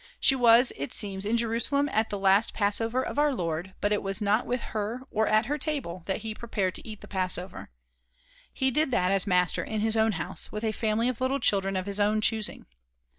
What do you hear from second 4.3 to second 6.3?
with her, or at her table, that